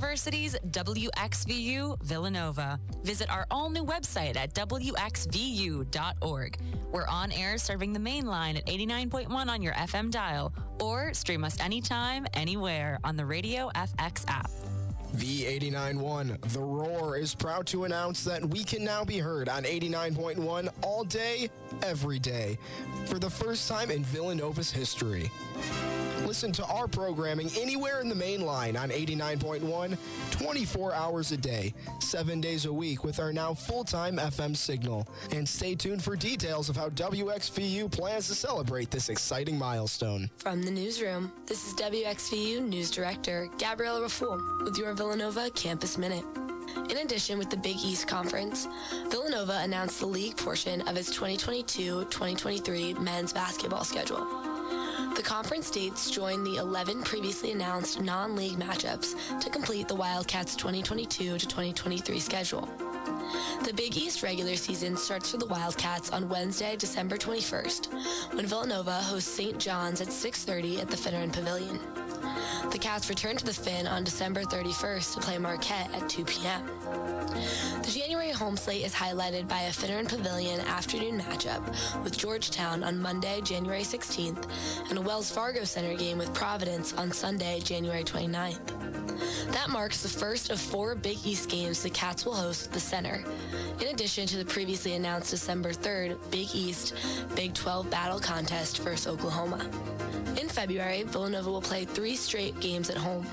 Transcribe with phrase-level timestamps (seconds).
[0.00, 2.80] University's WXVU Villanova.
[3.02, 6.58] Visit our all new website at WXVU.org.
[6.90, 11.44] We're on air serving the main line at 89.1 on your FM dial, or stream
[11.44, 14.50] us anytime, anywhere on the Radio FX app.
[15.16, 20.70] V89.1, The Roar, is proud to announce that we can now be heard on 89.1
[20.82, 21.50] all day,
[21.82, 22.56] every day,
[23.04, 25.30] for the first time in Villanova's history.
[26.30, 29.98] Listen to our programming anywhere in the main line on 89.1,
[30.30, 35.08] 24 hours a day, 7 days a week with our now full time FM signal.
[35.32, 40.30] And stay tuned for details of how WXVU plans to celebrate this exciting milestone.
[40.36, 46.24] From the newsroom, this is WXVU News Director Gabriella Raful with your Villanova Campus Minute.
[46.90, 48.68] In addition, with the Big East Conference,
[49.08, 54.39] Villanova announced the league portion of its 2022 2023 men's basketball schedule.
[55.16, 60.54] The conference dates join the 11 previously announced non league matchups to complete the Wildcats
[60.56, 62.89] 2022 to 2023 schedule.
[63.64, 68.92] The Big East regular season starts for the Wildcats on Wednesday, December 21st, when Villanova
[68.92, 69.58] hosts St.
[69.58, 71.78] John's at 6:30 at the Finneran Pavilion.
[72.70, 76.64] The Cats return to the Finn on December 31st to play Marquette at 2 p.m.
[77.82, 81.62] The January home slate is highlighted by a Finneran Pavilion afternoon matchup
[82.04, 84.48] with Georgetown on Monday, January 16th,
[84.88, 88.58] and a Wells Fargo Center game with Providence on Sunday, January 29th.
[89.52, 92.80] That marks the first of four Big East games the Cats will host at the
[92.80, 93.19] center,
[93.80, 96.94] in addition to the previously announced December 3rd Big East
[97.34, 99.68] Big 12 battle contest versus Oklahoma.
[100.40, 103.26] In February, Villanova will play three straight games at home.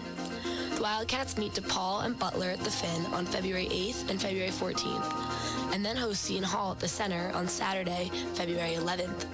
[0.79, 5.83] Wildcats meet DePaul and Butler at the Finn on February 8th and February 14th, and
[5.83, 9.25] then host Seton Hall at the Center on Saturday, February 11th.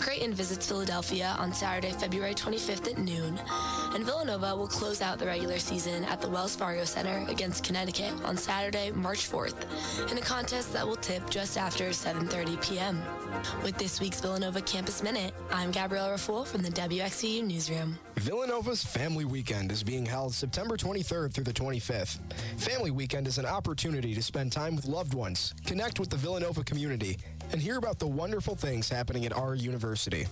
[0.00, 3.38] Creighton visits Philadelphia on Saturday, February 25th at noon,
[3.94, 8.12] and Villanova will close out the regular season at the Wells Fargo Center against Connecticut
[8.24, 13.02] on Saturday, March 4th, in a contest that will tip just after 7:30 p.m.
[13.62, 17.98] With this week's Villanova Campus Minute, I'm Gabrielle Raful from the WXVU Newsroom.
[18.20, 22.18] Villanova's Family Weekend is being held September 23rd through the 25th.
[22.58, 26.62] Family Weekend is an opportunity to spend time with loved ones, connect with the Villanova
[26.62, 27.16] community,
[27.52, 30.26] and hear about the wonderful things happening at our university.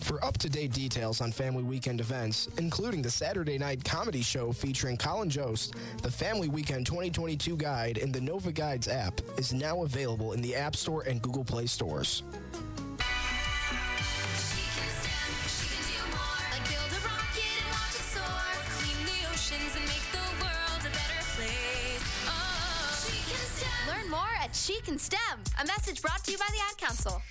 [0.00, 4.50] For up to date details on Family Weekend events, including the Saturday night comedy show
[4.50, 9.82] featuring Colin Jost, the Family Weekend 2022 guide in the Nova Guides app is now
[9.82, 12.22] available in the App Store and Google Play stores.
[26.26, 27.22] To you by the Ad Council.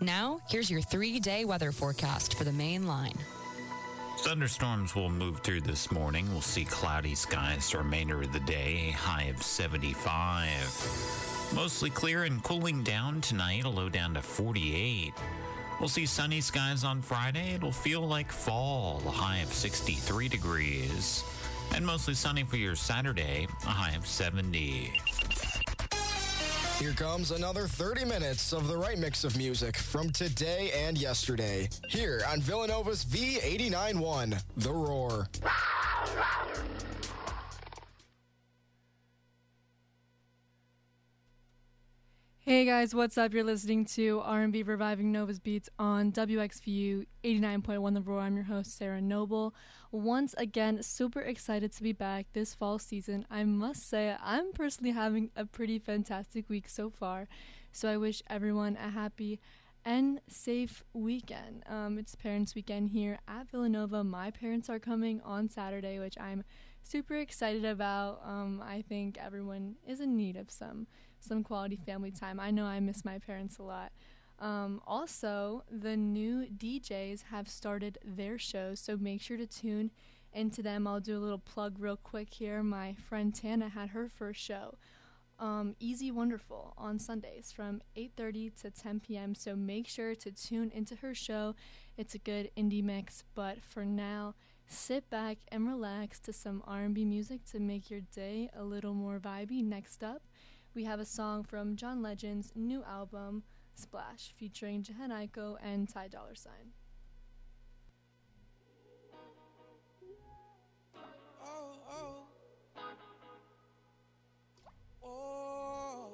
[0.00, 3.18] Now, here's your three day weather forecast for the main line.
[4.18, 6.26] Thunderstorms will move through this morning.
[6.30, 11.52] We'll see cloudy skies the remainder of the day, a high of 75.
[11.54, 15.12] Mostly clear and cooling down tonight, a low down to 48.
[15.78, 17.52] We'll see sunny skies on Friday.
[17.54, 21.22] It'll feel like fall, a high of 63 degrees.
[21.74, 24.92] And mostly sunny for your Saturday, a high of 70.
[26.78, 31.68] Here comes another 30 minutes of the right mix of music from today and yesterday.
[31.88, 35.28] Here on Villanova's V89.1, The Roar.
[42.40, 43.32] Hey guys, what's up?
[43.32, 48.20] You're listening to R&B Reviving Nova's Beats on WXVU 89.1 The Roar.
[48.20, 49.54] I'm your host, Sarah Noble.
[49.94, 53.24] Once again, super excited to be back this fall season.
[53.30, 57.28] I must say, I'm personally having a pretty fantastic week so far.
[57.70, 59.38] So I wish everyone a happy
[59.84, 61.62] and safe weekend.
[61.68, 64.02] Um, it's Parents Weekend here at Villanova.
[64.02, 66.42] My parents are coming on Saturday, which I'm
[66.82, 68.20] super excited about.
[68.24, 70.88] Um, I think everyone is in need of some
[71.20, 72.40] some quality family time.
[72.40, 73.92] I know I miss my parents a lot.
[74.44, 79.90] Um, also, the new DJs have started their shows, so make sure to tune
[80.34, 80.86] into them.
[80.86, 82.62] I'll do a little plug real quick here.
[82.62, 84.76] My friend Tana had her first show,
[85.38, 89.34] um, Easy Wonderful, on Sundays from 8:30 to 10 p.m.
[89.34, 91.54] So make sure to tune into her show.
[91.96, 94.34] It's a good indie mix, but for now,
[94.66, 99.18] sit back and relax to some R&B music to make your day a little more
[99.18, 99.64] vibey.
[99.64, 100.22] Next up,
[100.74, 103.42] we have a song from John Legend's new album,
[103.76, 106.72] Splash, featuring Jhené Aiko and Ty Dolla Sign.
[111.44, 112.26] Oh, oh.
[115.02, 116.12] Oh.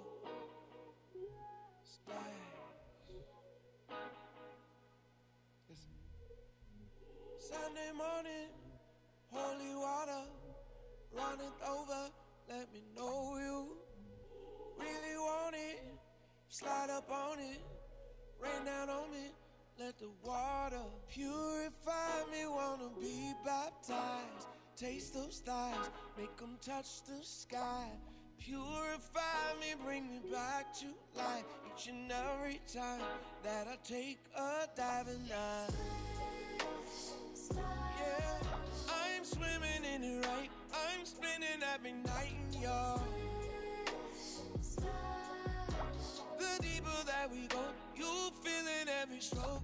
[1.85, 2.17] Splash.
[5.69, 5.91] Listen.
[7.39, 8.49] Sunday morning,
[9.31, 10.25] holy water.
[11.13, 12.11] runneth over.
[12.49, 13.77] Let me know you
[14.79, 16.00] really want it.
[16.53, 17.61] Slide up on it,
[18.43, 19.31] rain down on me.
[19.79, 22.45] Let the water purify me.
[22.45, 24.49] Wanna be baptized.
[24.77, 27.87] Taste those thighs, make them touch the sky.
[28.37, 30.87] Purify me, bring me back to
[31.17, 33.01] life each and every time
[33.45, 35.67] that I take a dive and I.
[37.55, 38.39] Yeah,
[38.89, 40.51] I'm swimming in it right.
[40.75, 43.20] I'm spinning every night in y'all.
[46.61, 47.61] Deeper that we go,
[47.97, 49.63] you feeling every stroke.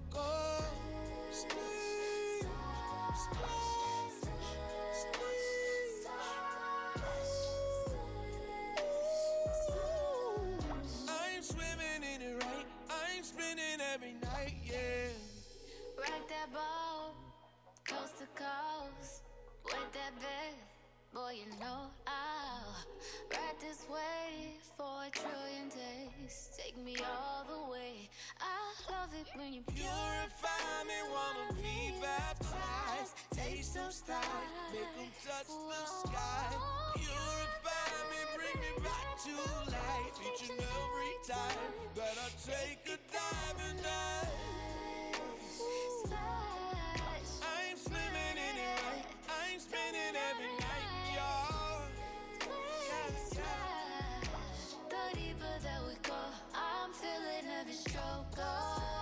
[11.09, 12.67] I'm swimming in it right.
[12.89, 15.09] I'm spinning every night, yeah.
[15.99, 17.15] Rock that ball,
[17.87, 19.23] coast to coast,
[19.65, 20.66] with that bed,
[21.17, 22.77] boy, you know I'll
[23.33, 26.51] ride this wave for a trillion days.
[26.59, 28.11] Take me all the way.
[28.39, 33.17] I love it when you Purify me, wanna be baptized.
[33.33, 34.27] Taste those thighs,
[34.73, 36.53] make them touch the sky.
[37.01, 39.33] Purify me, bring me back to
[39.73, 44.29] life each and every time that I take a dive and I.
[47.41, 49.17] I'm swimming in it.
[49.29, 50.86] I'm spinning every night,
[56.87, 58.39] I'm feeling every stroke.
[58.39, 58.96] Oh.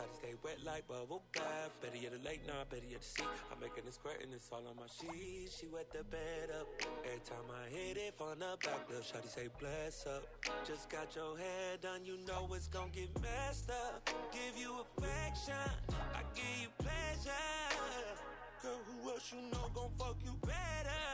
[0.00, 1.72] I stay wet like bubble bath.
[1.80, 3.24] Better yet, the late night, better yet, the sea.
[3.52, 5.58] I'm making it squirt and it's all on my sheets.
[5.58, 6.66] She wet the bed up.
[7.04, 10.24] Every time I hit it from the back, little shawty say bless up.
[10.66, 14.10] Just got your hair done, you know it's gonna get messed up.
[14.32, 15.54] Give you affection,
[16.14, 18.25] I give you pleasure.
[18.66, 21.06] Girl, who else you know gon' fuck you better?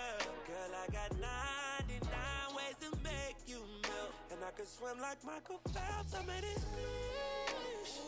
[0.48, 4.12] Girl, I got 99 ways to make you melt.
[4.32, 8.00] And I can swim like Michael Phelps, I made it splash.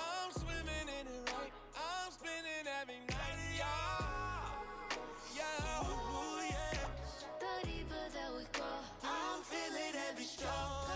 [0.00, 1.52] I'm swimming in it right.
[1.76, 4.96] I'm spinning every night, y'all.
[5.36, 5.84] Yeah.
[5.84, 6.88] Ooh, yeah.
[7.36, 8.72] The deeper that we go,
[9.04, 10.88] I'm feeling every stroke.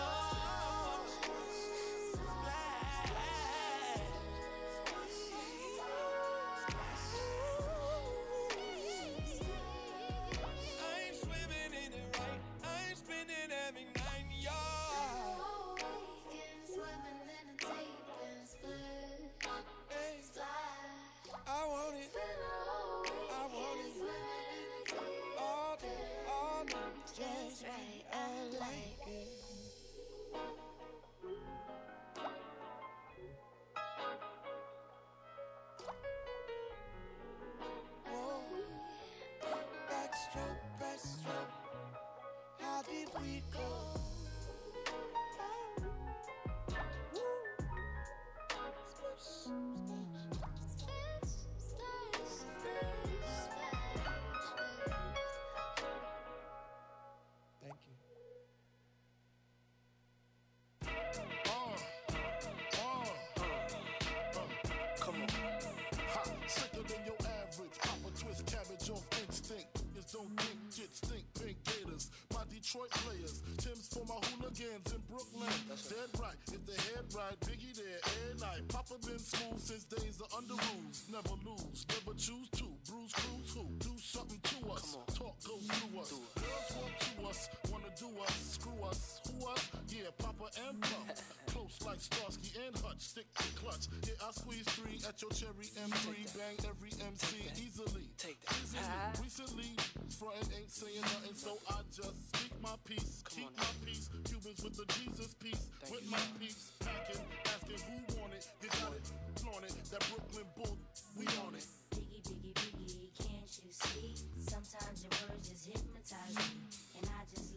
[72.73, 73.41] Detroit players.
[73.57, 75.53] Tim's for my hooligans in Brooklyn.
[75.69, 78.67] Dead right, if the head right, Biggie there every night.
[78.67, 81.05] Papa been smooth since days of Underoos.
[81.11, 82.65] Never lose, never choose to.
[82.89, 83.69] Bruise, cruise, who?
[83.77, 84.97] Do something to us.
[85.13, 86.13] Talk, go through us.
[86.33, 89.21] Girls want to us, wanna do us, screw us.
[89.27, 89.69] Who us?
[89.89, 91.11] Yeah, Papa and Pump.
[91.63, 93.87] Close like Starsky and Hutch, stick to clutch.
[94.03, 96.11] Yeah, I squeeze three at your cherry M3.
[96.35, 98.03] Bang every MC easily.
[98.19, 98.59] Take that.
[98.59, 99.23] Easily.
[99.23, 99.71] Recently,
[100.19, 103.23] frontin' ain't saying nothing, so I just speak my peace.
[103.31, 104.11] Keep my peace.
[104.27, 105.71] Cubans with the Jesus piece.
[105.87, 106.67] with my peace.
[106.83, 108.43] Packing, asking who want it.
[108.59, 109.07] You got it,
[109.39, 109.71] flaunt it.
[109.87, 110.75] That Brooklyn bull,
[111.15, 111.63] we on it.
[111.95, 114.19] Biggie, biggie, biggie, can't you see?
[114.51, 116.59] Sometimes your words just hypnotize me.
[116.99, 117.52] And I just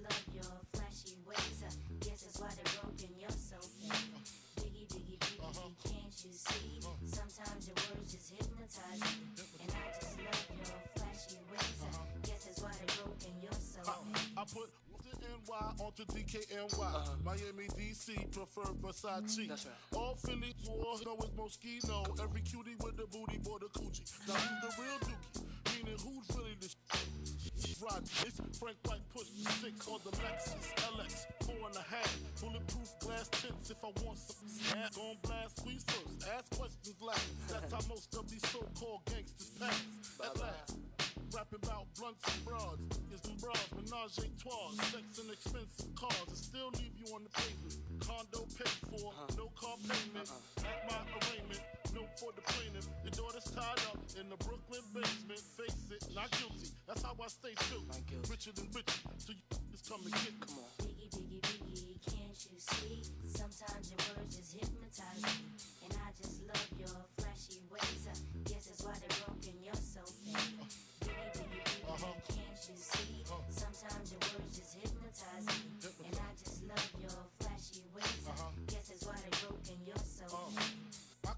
[14.52, 14.70] put
[15.04, 16.78] the NY onto DKNY.
[16.78, 17.10] Uh-huh.
[17.24, 19.38] Miami, DC, prefer Versace.
[19.38, 19.48] Mm-hmm.
[19.48, 19.98] That's right.
[20.00, 22.22] All Philly, war, know it's Moschino.
[22.22, 24.06] Every cutie with the booty, boy, the coochie.
[24.28, 25.76] Now who's the real dookie?
[25.76, 28.40] Meaning who's really the sh- ride this.
[28.58, 29.28] Frank White push
[29.60, 32.18] six on the Lexus LX, four and a half.
[32.40, 34.94] Bulletproof glass tints if I want some snap.
[34.94, 37.26] Gon' blast, squeeze first, ask questions last.
[37.48, 39.84] That's how most of these so-called gangsters pass.
[40.24, 41.15] At last.
[41.34, 46.28] Rapping about blunts and broads, is them bras, menage a trois, sex and expensive cars,
[46.28, 47.76] and still leave you on the pavement.
[48.00, 49.36] Condo paid for, uh-huh.
[49.36, 50.28] no car payment.
[50.30, 50.68] Uh-uh.
[50.70, 51.60] At my arraignment,
[51.92, 52.88] no for the plaintiff.
[53.04, 55.42] Your daughter's tied up in the Brooklyn basement.
[55.60, 56.72] Face it, not guilty.
[56.86, 57.84] That's how I stay true.
[58.30, 60.32] Richer than richer, so you just come and get.
[60.40, 60.70] Come on.
[60.86, 63.02] Biggie, biggie, biggie, can't you see?
[63.28, 65.52] Sometimes your words just hypnotize me.
[65.84, 68.08] And I just love your flashy ways.
[68.08, 68.14] I
[68.48, 69.15] guess that's why they're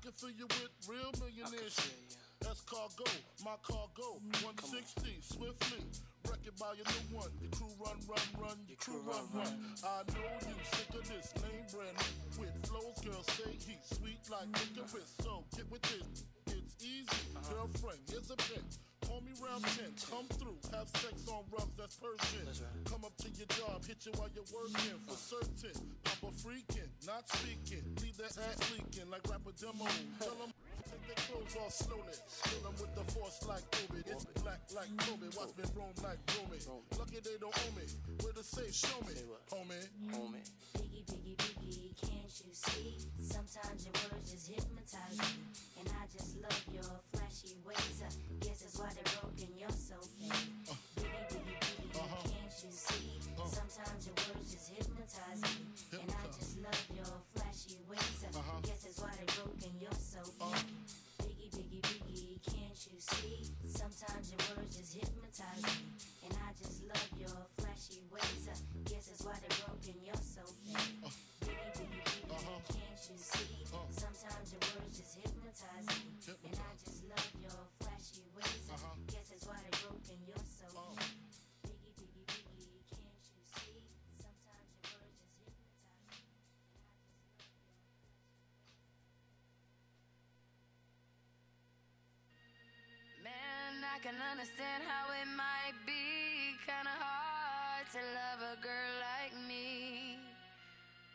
[0.08, 2.16] can fill you with real millionaire shit.
[2.40, 3.04] That's cargo,
[3.44, 4.16] my cargo.
[4.40, 5.84] 160, swiftly.
[6.24, 7.32] Wreck it by your new one.
[7.40, 8.56] Your crew run, run, run.
[8.68, 9.52] Your crew run, run.
[9.84, 12.96] I know you sick of this name brand new with flows.
[13.04, 15.12] Girl, say heat sweet like licorice.
[15.20, 16.24] So get with this.
[16.56, 18.00] It's easy, girlfriend.
[18.08, 18.64] Here's a pin.
[19.08, 22.44] Call me round 10, come through, have sex on rugs, that's Persian.
[22.84, 25.72] Come up to your job, hit you while you're working, for certain.
[26.04, 29.88] Papa freaking, not speaking, leave that ass leaking like rapper demo.
[30.20, 30.52] Tell them
[30.86, 34.00] take their clothes off slowly, kill them with the force like Obi.
[34.06, 36.58] It's black like Kobe, watch me roam like Romy.
[36.98, 37.84] Lucky they don't owe me,
[38.22, 39.14] where to say, show me,
[39.50, 39.82] homie.
[40.12, 40.44] Homie.
[40.76, 42.96] Biggie, biggie, biggie, can't you see?
[43.20, 45.32] Sometimes your words just hypnotize me.
[45.80, 47.98] And I just love your flashy ways.
[48.04, 48.10] I
[48.44, 50.32] guess that's why they're broken, you're so fake.
[50.96, 52.22] Biggie, biggie, biggie, uh-huh.
[52.28, 53.18] can't you see?
[53.38, 53.46] Uh.
[53.46, 56.00] Sometimes your words just hypnotize me.
[56.00, 57.37] And I just love your flashy
[65.38, 65.86] hypnotize me.
[66.26, 68.48] And I just love your flashy ways.
[68.50, 68.58] I
[68.90, 70.98] guess that's why they're broken, you're so fake.
[71.02, 71.14] Uh-huh.
[71.46, 73.62] Biggie, biggie, biggie, can't you see?
[73.70, 73.86] Uh-huh.
[73.94, 76.18] Sometimes your words just hypnotize me.
[76.44, 78.66] And I just love your flashy ways.
[78.70, 78.76] I
[79.06, 80.66] guess that's why they're broken, you're so
[80.98, 81.22] fake.
[81.64, 83.86] Biggie, biggie, biggie, can't you see?
[84.18, 86.26] Sometimes your words just hypnotize me.
[93.22, 95.07] Man, I can understand how it might
[95.88, 100.18] be kinda hard to love a girl like me.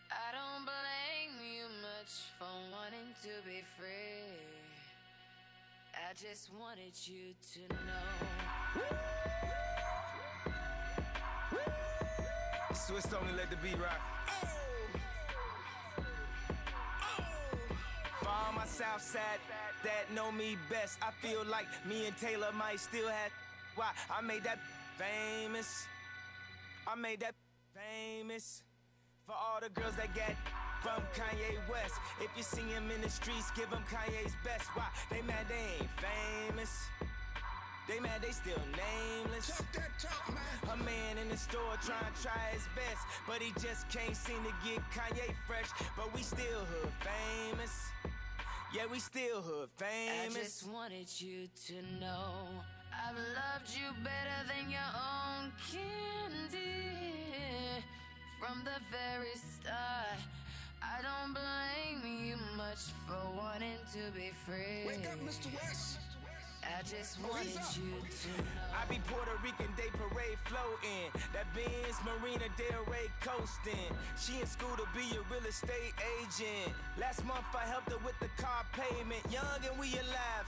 [0.10, 4.34] I don't blame you much for wanting to be free.
[5.94, 8.10] I just wanted you to know.
[12.74, 14.01] Swiss only let the beat rock.
[18.22, 19.39] For all my south side
[19.84, 23.32] that know me best, I feel like me and Taylor might still have.
[23.75, 23.92] Why?
[24.12, 24.60] I made that
[24.98, 25.88] famous.
[26.88, 27.36] I made that
[27.74, 28.63] famous.
[29.25, 30.36] For all the girls that get
[30.82, 31.96] from Kanye West.
[32.20, 34.68] If you see him in the streets, give him Kanye's best.
[34.75, 34.86] Why?
[35.10, 36.88] They mad they ain't famous.
[37.88, 39.62] They mad they still nameless.
[40.72, 44.44] A man in the store trying to try his best, but he just can't seem
[44.44, 45.70] to get Kanye fresh.
[45.96, 47.89] But we still hood famous.
[48.75, 50.36] Yeah, we still hood famous.
[50.36, 52.48] I just wanted you to know
[52.94, 56.74] I've loved you better than your own candy
[58.40, 60.20] from the very start.
[60.82, 64.86] I don't blame you much for wanting to be free.
[64.86, 65.54] Wake up, Mr.
[65.56, 66.00] West.
[66.64, 68.72] I just wanted you to know.
[68.72, 71.12] I be Puerto Rican Day Parade floating.
[71.34, 73.92] That Benz Marina Del Rey coasting.
[74.20, 76.74] She in school to be a real estate agent.
[77.00, 79.24] Last month I helped her with the car payment.
[79.32, 80.48] Young and we alive.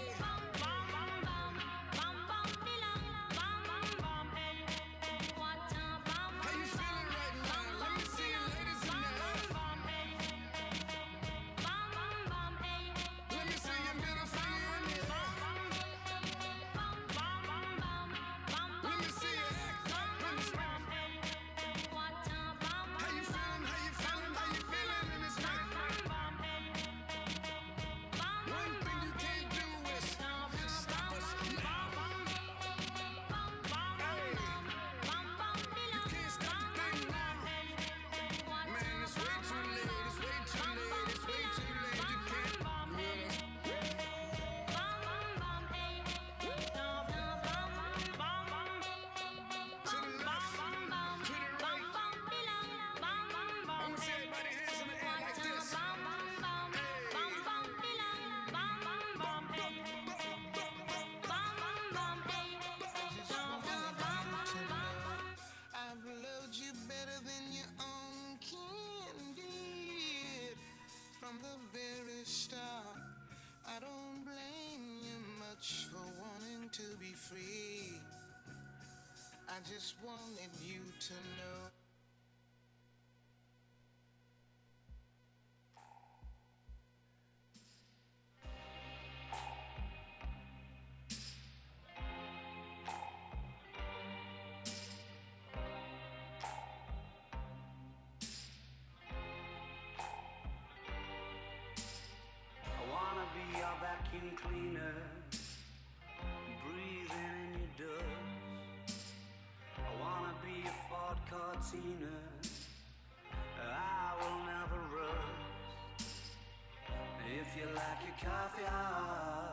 [118.61, 119.51] caviar.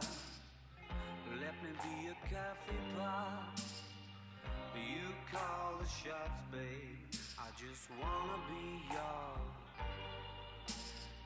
[1.40, 3.60] Let me be a coffee pot.
[4.74, 7.20] You call the shots, babe.
[7.38, 9.30] I just wanna be your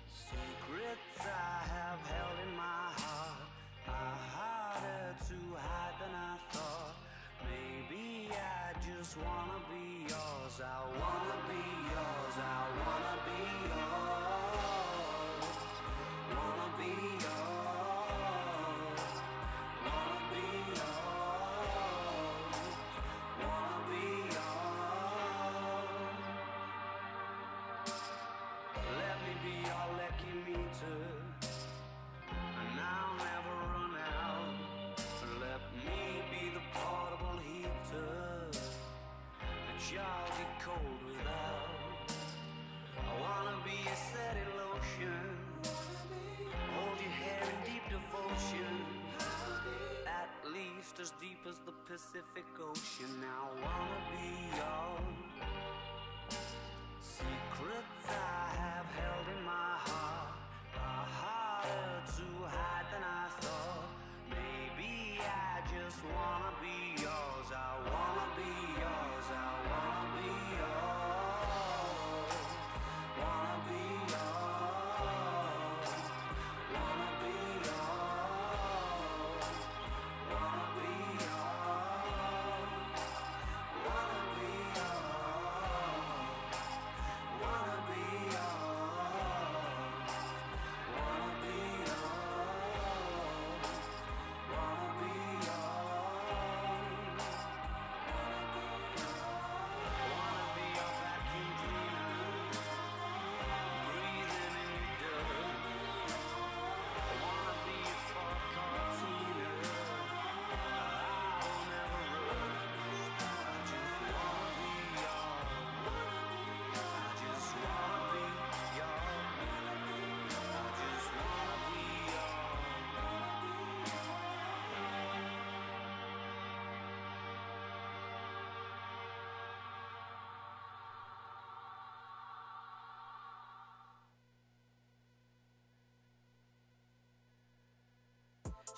[0.09, 3.49] secrets I have held in my heart.
[3.89, 6.95] Are harder to hide than I thought.
[7.45, 10.61] Maybe I just wanna be yours.
[10.65, 11.42] I wanna
[51.43, 53.23] deep as the Pacific Ocean.
[53.23, 54.99] I wanna be your
[57.01, 60.35] Secrets I have held in my heart
[60.77, 63.89] are harder to hide than I thought.
[64.31, 66.42] Maybe I just wanna.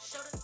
[0.00, 0.43] Show the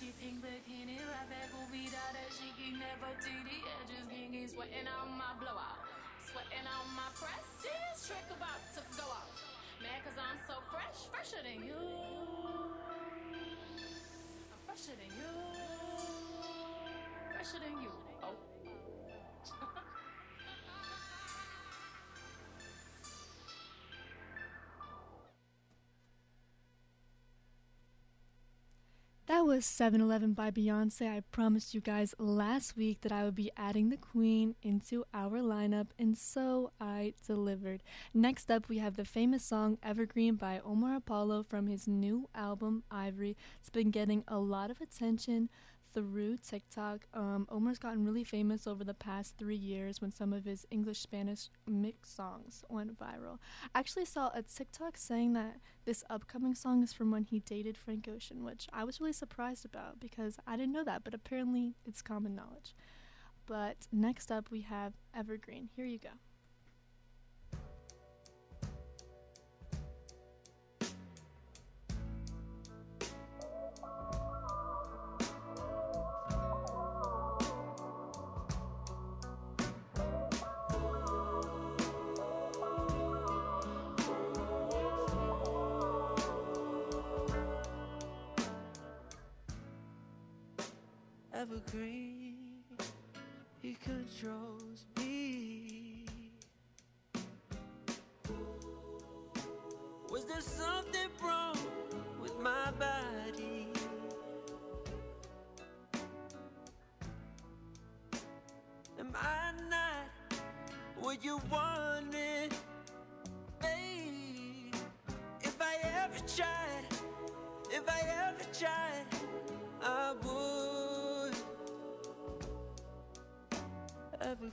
[0.00, 3.52] she pink bikini, right back will be that she can never TD.
[3.52, 5.76] Edges getting sweating on my blowout,
[6.24, 8.08] sweating on my prestige.
[8.08, 9.28] Trick about to go off,
[9.82, 11.76] man, cause I'm so fresh, fresher than you.
[14.48, 15.32] I'm fresher than you,
[17.36, 17.89] fresher than you.
[29.50, 31.10] Was 7 Eleven by Beyonce.
[31.10, 35.40] I promised you guys last week that I would be adding the Queen into our
[35.40, 37.82] lineup, and so I delivered.
[38.14, 42.84] Next up, we have the famous song Evergreen by Omar Apollo from his new album
[42.92, 43.36] Ivory.
[43.58, 45.48] It's been getting a lot of attention
[45.92, 47.06] through TikTok.
[47.14, 51.00] Um, Omar's gotten really famous over the past three years when some of his English
[51.00, 53.38] Spanish mix songs went viral.
[53.74, 57.76] I actually saw a TikTok saying that this upcoming song is from when he dated
[57.76, 61.74] Frank Ocean, which I was really surprised about because I didn't know that, but apparently
[61.86, 62.74] it's common knowledge.
[63.46, 65.70] But next up, we have Evergreen.
[65.74, 66.10] Here you go.
[93.62, 94.99] He controls me.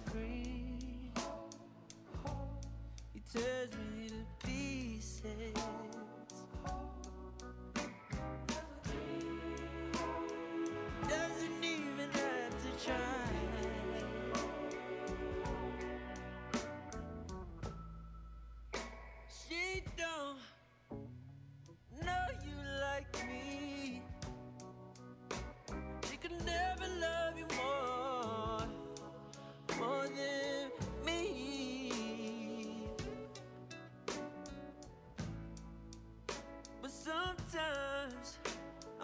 [0.05, 0.36] Evergreen.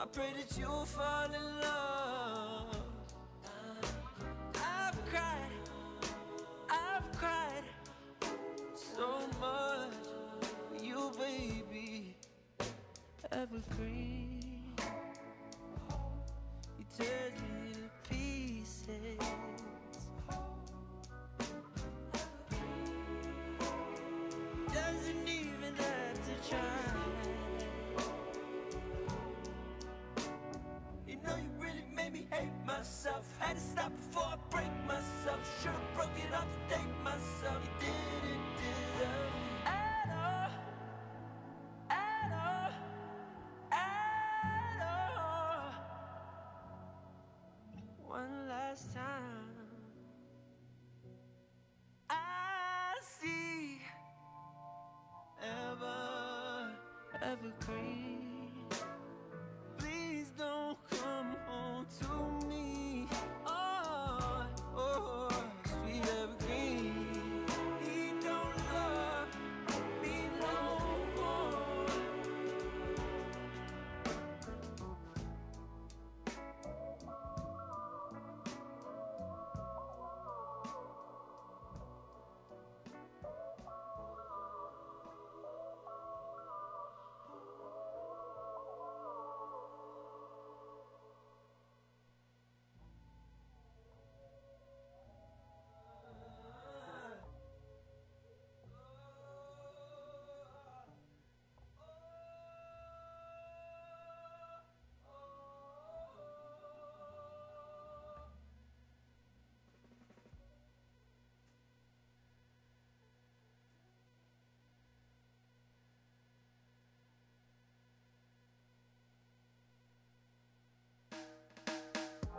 [0.03, 1.92] I pray that you'll fall in love.
[57.33, 58.12] Evergreen.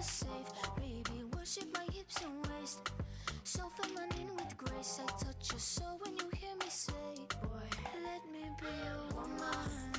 [0.00, 0.76] her and keep her safe.
[0.76, 2.90] Baby, worship my hips and waist.
[3.44, 5.00] So feminine with grace.
[5.02, 6.92] I touch your soul when you hear me say,
[7.42, 7.68] Boy,
[8.04, 9.89] let me be your woman.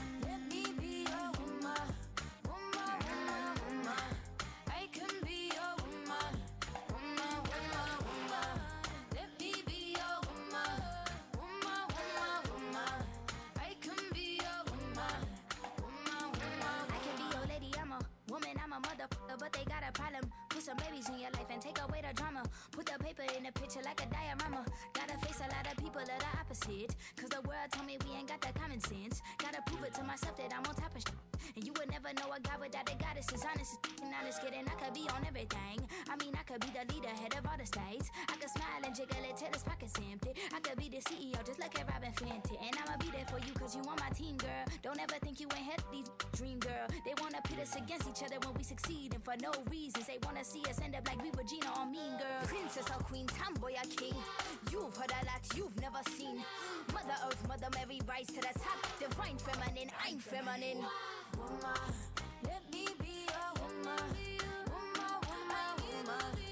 [20.91, 22.43] Babies in your life and take away the drama.
[22.71, 24.65] Put the paper in the picture like a diorama.
[24.93, 26.95] Gotta face a lot of people that are opposite.
[27.15, 29.21] Cause the world told me we ain't got the common sense.
[29.38, 31.15] Gotta prove it to myself that I'm on top of shit.
[31.56, 32.90] And you would never know a guy without a
[33.21, 33.77] goddess is honest.
[34.21, 35.81] Honest kidding, I could be on everything.
[36.10, 38.10] I mean, I could be the leader, head of all the states.
[38.29, 40.34] I could smile and jiggle it till his pockets empty.
[40.53, 42.57] I could be the CEO, just like a Robyn Fenty.
[42.62, 44.65] And I'ma be there for you, cause you on my team, girl.
[44.84, 46.86] Don't ever think you ain't these dream, girl.
[47.05, 50.05] They wanna pit us against each other when we succeed, and for no reasons.
[50.05, 52.41] They wanna see us end up like we were Gina or Mean Girl.
[52.45, 54.17] Princess or Queen, tomboy or king.
[54.71, 56.43] You've heard a lot you've never seen.
[56.93, 58.79] Mother Earth, Mother Mary, rise to the top.
[58.99, 60.86] Divine feminine, I'm feminine.
[61.38, 62.20] woman.
[62.52, 64.12] Let me be your woman.
[64.68, 66.51] Woman, woman, woman.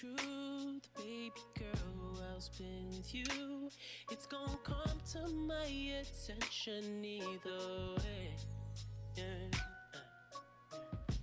[0.00, 2.22] truth, baby girl.
[2.32, 3.70] I'll been with you?
[4.10, 5.66] It's gonna come to my
[6.00, 8.30] attention either way.
[9.16, 9.24] Yeah.
[9.92, 9.98] Uh,
[10.72, 10.78] uh,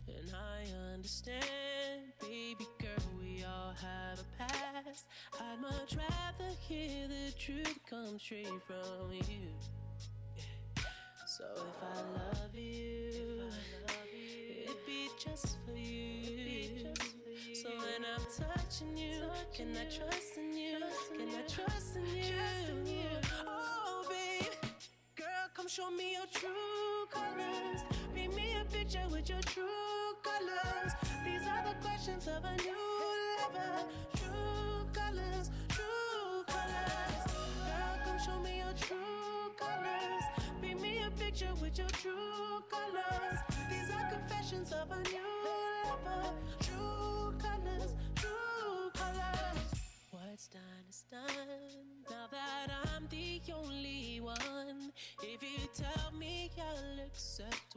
[0.08, 5.08] and I understand, baby girl, we all have a past.
[5.42, 9.48] I'd much rather hear the truth come straight from you.
[11.26, 12.87] So if I love you.
[18.38, 19.22] Touching you,
[19.54, 20.78] can I trust in you?
[21.18, 23.08] Can I trust in you?
[23.48, 24.54] Oh, babe,
[25.16, 27.82] girl, come show me your true colors.
[28.14, 29.66] Paint me a picture with your true
[30.22, 30.94] colors.
[31.26, 32.78] These are the questions of a new
[33.42, 33.86] lover.
[34.16, 37.24] True colors, true colors.
[37.66, 40.24] Girl, come show me your true colors.
[40.62, 43.40] Paint me a picture with your true colors.
[43.70, 45.34] These are confessions of a new
[45.86, 46.34] lover.
[46.60, 46.97] True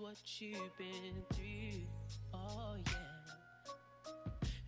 [0.01, 1.82] what you've been through,
[2.32, 2.94] oh yeah.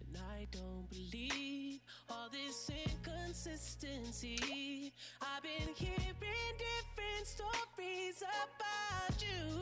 [0.06, 1.80] And I don't believe
[2.10, 4.92] all this inconsistency.
[5.22, 9.58] I've been hearing different stories about you.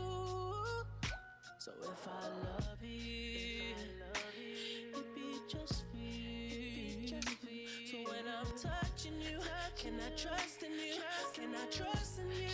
[1.58, 3.74] So if I love you,
[4.92, 7.06] it'd be just for you.
[7.86, 9.38] So when I'm touching you,
[9.76, 11.00] can I trust in you?
[11.32, 12.48] Can I trust in you?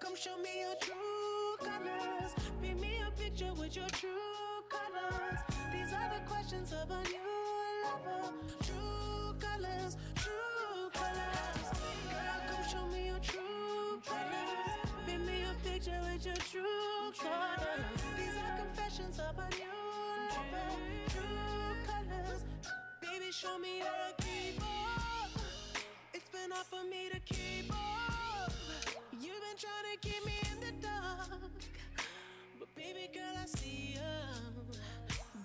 [0.00, 2.32] Come show me your true colors.
[2.62, 5.40] Paint me a picture with your true colors.
[5.72, 7.20] These are the questions of a new
[7.84, 8.32] lover.
[8.62, 11.66] True colors, true colors.
[12.08, 14.72] Girl, come show me your true colors.
[15.06, 17.84] Paint me a picture with your true colors.
[18.16, 19.80] These are confessions of a new
[20.32, 20.76] lover.
[21.08, 22.42] True colors.
[23.02, 24.64] Baby, show me you're a keeper.
[26.14, 28.19] It's been hard for me to keep up.
[29.22, 31.52] You've been trying to keep me in the dark.
[32.58, 34.80] But baby girl, I see you.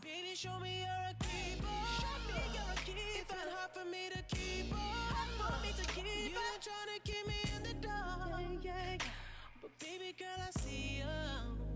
[0.02, 1.68] Baby, show me you're a keeper.
[2.00, 3.20] Show me you're a keeper.
[3.20, 5.28] It's been hard for me to keep up.
[5.38, 8.42] For me to keep You've been trying to keep me in the dark.
[8.64, 8.98] Yeah, yeah.
[9.62, 11.75] But baby girl, I see you.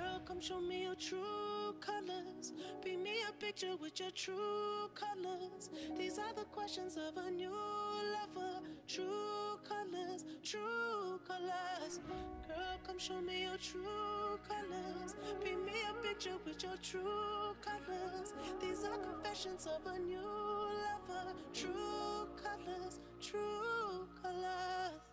[0.00, 2.54] Girl, come show me your true colors.
[2.82, 5.68] Paint me a picture with your true colors.
[5.98, 8.60] These are the questions of a new lover.
[8.88, 12.00] True colors, true colors.
[12.48, 15.16] Girl, come show me your true colors.
[15.44, 18.32] Paint me a picture with your true colors.
[18.58, 21.34] These are confessions of a new lover.
[21.52, 25.09] True colors, true colors.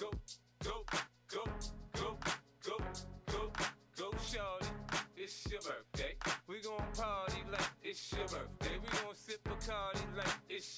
[0.00, 0.10] Go,
[0.62, 0.84] go,
[1.28, 1.44] go,
[1.94, 2.18] go,
[2.62, 2.78] go,
[3.26, 3.50] go,
[3.96, 4.66] go, shorty.
[5.16, 6.14] It's your birthday.
[6.46, 8.78] We gon' party like it's your birthday.
[8.82, 10.75] We gon' sip Bacardi like it's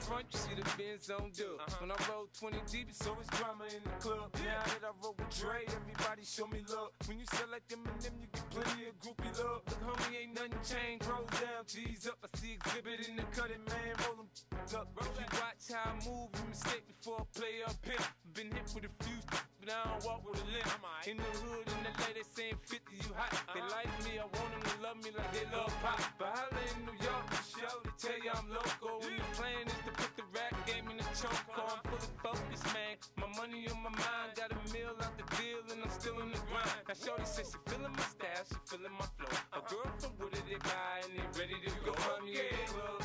[0.00, 1.60] front, you see the Benz on dub.
[1.60, 1.76] Uh-huh.
[1.80, 4.32] When I roll 20 deep, it's always drama in the club.
[4.40, 6.90] Now that I roll with Dre, everybody show me love.
[7.06, 9.62] When you like them and them, you get plenty of groupie love.
[9.68, 11.06] Look, homie, ain't nothing changed.
[11.06, 12.18] Roll down, G's up.
[12.24, 13.92] I see Xzibit in the cutting, man.
[14.06, 14.30] Roll them
[14.74, 14.88] up.
[15.00, 18.06] If you watch how I move, you mistake before I play up here.
[18.34, 20.70] Been hit with a few, but I don't walk with a limp.
[21.10, 23.34] In the hood, in the lady saying 50, you hot.
[23.50, 25.98] They like me, I want them to love me like they love pop.
[26.14, 29.02] But holla in New York, show, they tell you I'm local.
[29.02, 31.42] When the plan is to put the rap game in the choke.
[31.58, 32.94] I'm fully focused, man.
[33.18, 36.30] My money on my mind, got a meal out the deal, and I'm still in
[36.30, 36.86] the grind.
[36.86, 39.34] Now, Shorty says she feeling my style, she feeling my flow.
[39.58, 41.98] A girl from Wooded, they buy, and they ready to go.
[41.98, 42.99] Find me in the club, bottle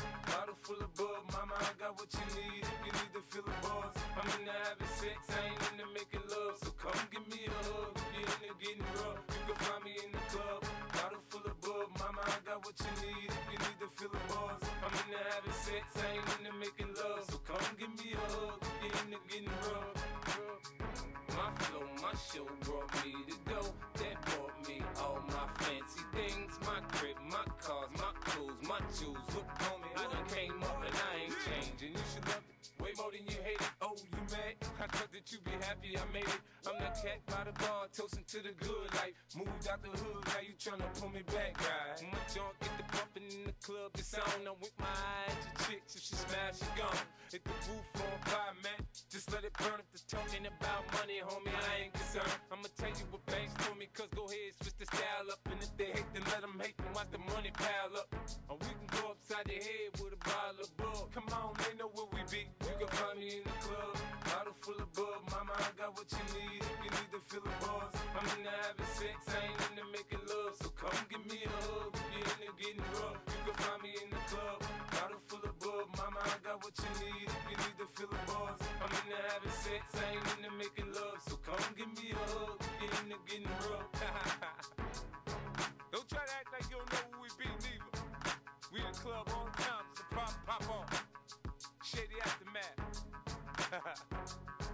[0.66, 1.22] full of bub.
[1.30, 3.94] Mama, I got what you need if you need to feel the buzz.
[4.18, 6.58] I'm into having sex, I ain't into making love.
[6.58, 9.22] So come give me a hug if you're into getting rough.
[9.30, 10.60] You can find me in the club,
[10.90, 11.86] bottle full of bub.
[12.02, 14.58] Mama, I got what you need if you need to feel the buzz.
[14.82, 17.22] I'm into having sex, I ain't into making love.
[17.30, 19.94] So come give me a hug if you're into getting rough.
[21.30, 23.62] My flow, my show brought me to go.
[24.02, 26.52] That brought me all my fancy things.
[26.62, 29.18] My crib, my cars, my clothes, my jewels.
[29.34, 31.92] Look, homie, I done came up and I ain't changing.
[31.92, 33.70] You should love it way more than you hate it.
[33.82, 34.54] Oh, you mad?
[34.80, 36.40] I thought that you be happy I made it.
[36.66, 39.14] I'm that cat by the bar, toasting to the good life.
[39.36, 41.96] Moved out the hood, now you tryna pull me back, right?
[42.10, 44.42] My junk get the bumping in the club, it's on.
[44.42, 45.94] I'm with my eyes to chicks.
[45.94, 47.06] If she smash, she gone.
[47.30, 48.80] Hit the roof on fire, man.
[49.10, 49.78] Just let it burn.
[49.82, 52.34] If they're talking about money, homie, I ain't concerned.
[52.50, 55.42] I'ma tell you what Banks told me, cause go ahead, switch the style up.
[55.50, 58.08] And if they hate, then let them hate, then watch the money pile up.
[58.50, 61.10] Or we can go upside the head with a bottle of bug.
[61.14, 62.46] Come on, they know where we be.
[62.76, 63.96] You can find me in the club.
[64.28, 65.24] Bottle full of bug.
[65.32, 67.88] Mama, I got what you need if you need to feel the buzz.
[68.12, 70.52] I'm into having sex, I ain't into making love.
[70.60, 73.16] So come give me a hug if you're into getting rough.
[73.32, 74.60] You can find me in the club.
[74.92, 75.88] Bottle full of bug.
[75.96, 78.60] Mama, I got what you need if you need to feel the buzz.
[78.60, 81.16] I'm into having sex, I ain't into making love.
[81.24, 83.88] So come give me a hug if you're into getting rough.
[85.96, 87.88] don't try to act like you don't know who we be, neither.
[88.68, 91.05] We in the club on time, so pop, pop on.
[91.96, 93.04] Shady aftermath.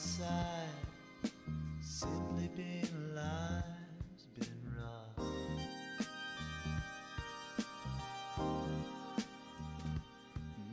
[0.00, 1.30] side,
[1.82, 5.26] simply being alive's been rough.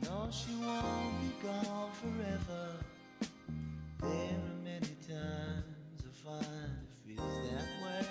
[0.02, 2.64] No, she won't be gone forever.
[4.00, 8.06] There are many times I find it feels that way.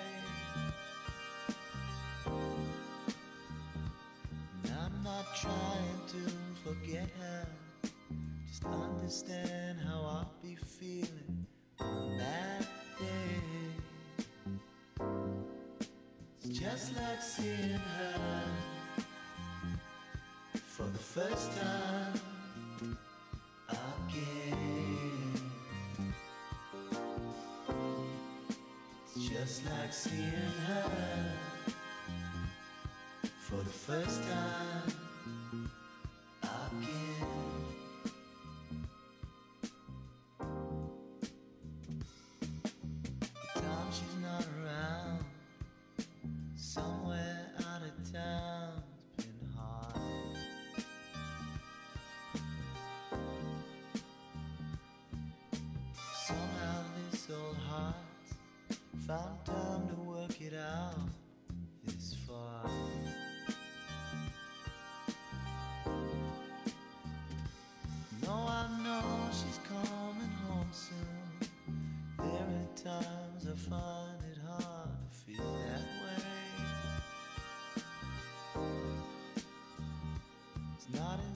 [4.62, 6.20] And I'm not trying to
[6.62, 7.42] forget her,
[8.46, 9.57] just understand
[16.70, 18.44] just like seeing her
[20.52, 22.20] for the first time
[23.68, 25.40] again.
[29.16, 30.90] It's just like seeing her
[33.38, 34.97] for the first time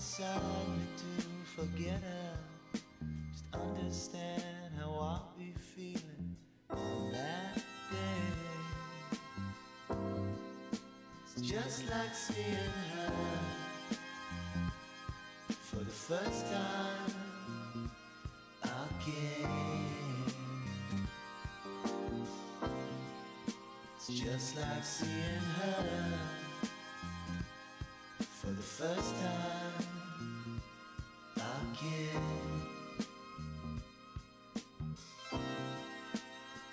[0.02, 2.34] inside me to forget her.
[3.30, 6.36] Just understand how I'll be feeling
[6.70, 7.54] on that
[7.88, 8.36] day.
[11.22, 13.12] It's just like seeing her
[15.48, 17.90] for the first time
[18.64, 19.86] again.
[23.96, 26.18] It's just like seeing her
[28.18, 29.41] for the first time
[31.82, 32.22] again.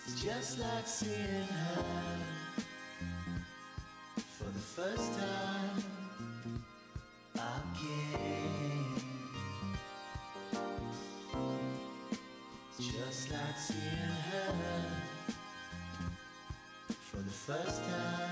[0.06, 1.84] It's just like seeing her
[4.38, 5.84] for the first time
[7.36, 8.86] again.
[12.78, 13.82] It's just like seeing
[14.32, 14.54] her
[16.90, 18.29] for the first time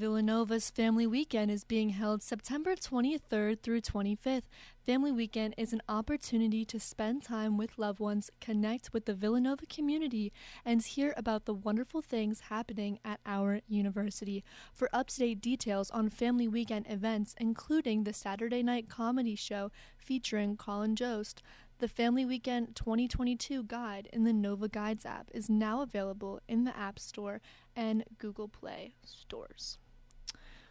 [0.00, 4.44] Villanova's Family Weekend is being held September 23rd through 25th.
[4.82, 9.66] Family Weekend is an opportunity to spend time with loved ones, connect with the Villanova
[9.66, 10.32] community,
[10.64, 14.42] and hear about the wonderful things happening at our university.
[14.72, 19.70] For up to date details on Family Weekend events, including the Saturday night comedy show
[19.98, 21.42] featuring Colin Jost,
[21.78, 26.74] the Family Weekend 2022 guide in the Nova Guides app is now available in the
[26.74, 27.42] App Store
[27.76, 29.76] and Google Play stores.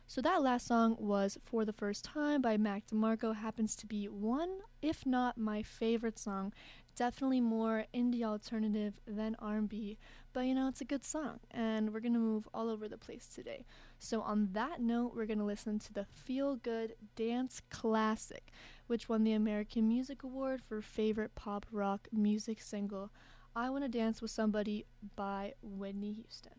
[0.10, 4.07] So that last song was For the First Time by Mac DeMarco happens to be
[4.07, 4.49] one,
[4.82, 6.51] if not my favorite song.
[6.95, 9.99] Definitely more indie alternative than R&B,
[10.34, 12.97] but you know, it's a good song and we're going to move all over the
[12.97, 13.68] place today.
[13.99, 18.51] So on that note, we're going to listen to the Feel Good Dance Classic
[18.88, 23.12] which won the American Music Award for Favorite Pop Rock Music Single.
[23.55, 26.53] I Want to Dance with Somebody by Whitney Houston.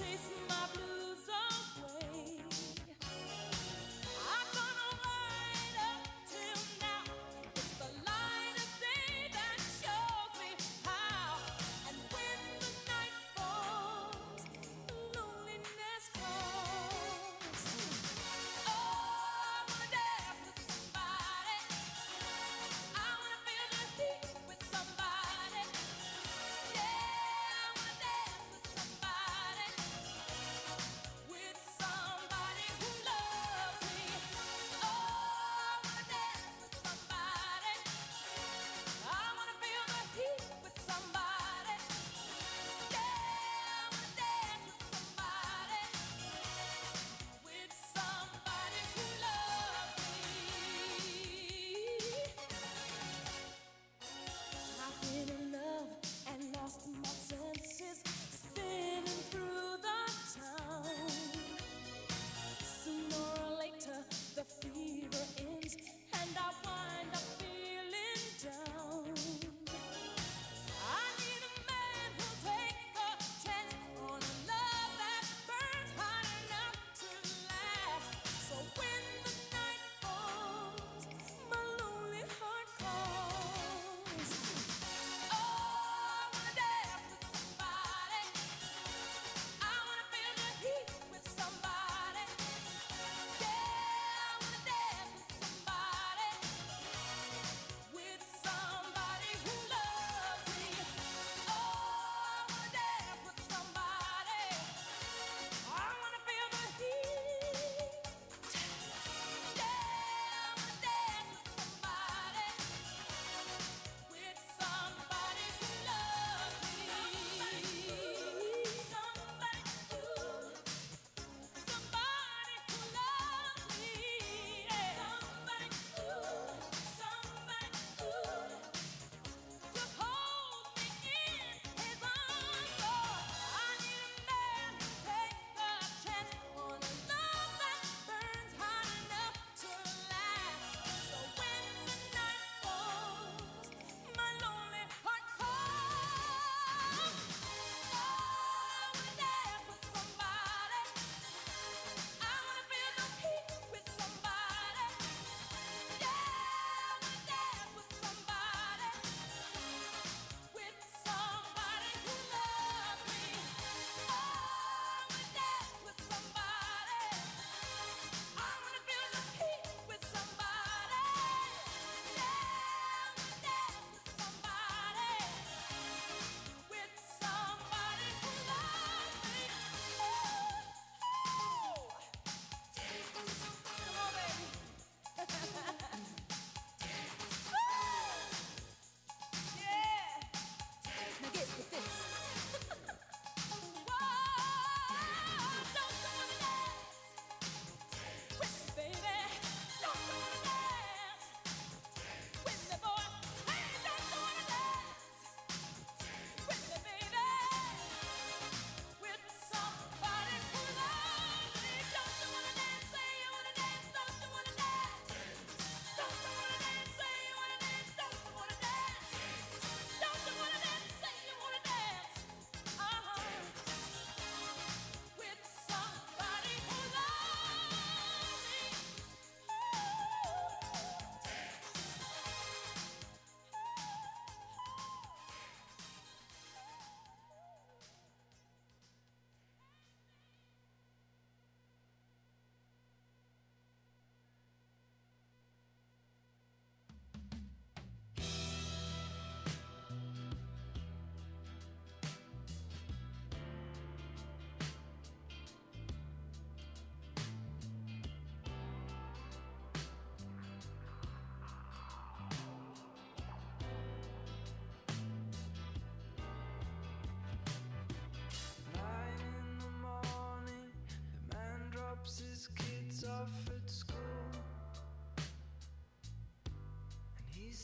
[0.00, 0.43] How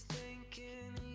[0.09, 1.10] thinking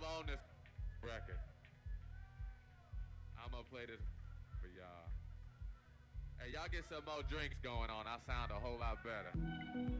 [0.00, 0.40] on this
[1.02, 1.36] record.
[3.36, 4.00] I'm gonna play this
[4.62, 5.12] for y'all.
[6.40, 8.08] Hey, y'all get some more drinks going on.
[8.08, 9.91] I sound a whole lot better.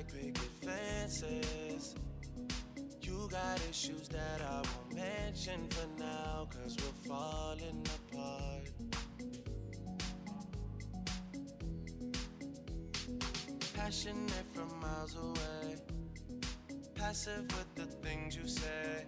[0.00, 1.94] Like picket fences.
[3.02, 8.70] You got issues that I won't mention for now, cause we're falling apart.
[13.74, 15.76] Passionate from miles away.
[16.94, 19.04] Passive with the things you say.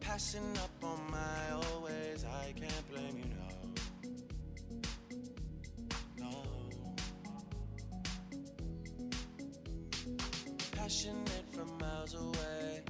[0.00, 2.24] Passing up on my always.
[2.24, 3.43] I can't blame you, no.
[12.04, 12.80] Miles away.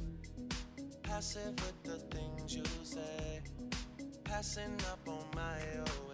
[1.02, 3.40] Passive with the things you say.
[4.24, 6.13] Passing up on my always.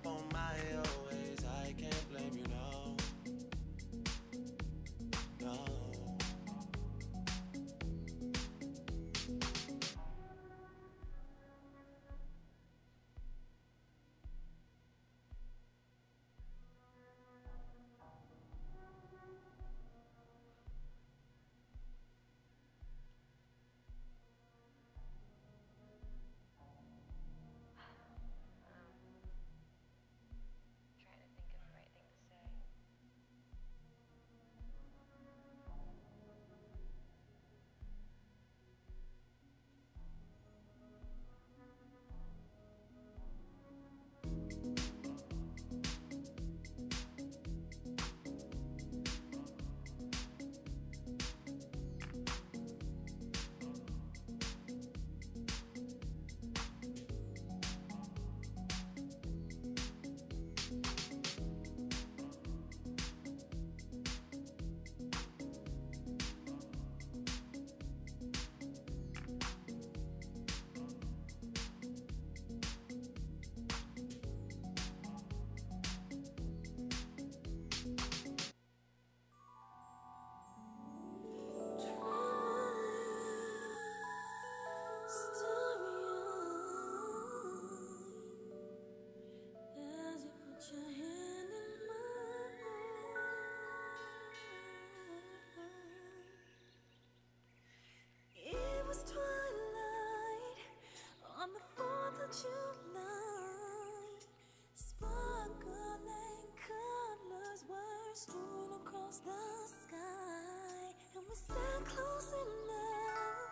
[111.85, 113.51] close enough